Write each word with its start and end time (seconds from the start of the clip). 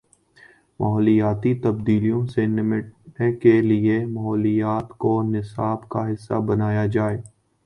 ماحولیاتی 0.79 1.53
تبدیلیوں 1.55 2.25
سے 2.27 2.45
نمٹنے 2.47 3.31
کے 3.35 3.61
لیے 3.61 4.05
ماحولیات 4.05 4.89
کو 4.97 5.21
نصاب 5.23 5.87
کا 5.89 6.11
حصہ 6.13 6.39
بنایا 6.47 6.85
جائے۔ 6.87 7.21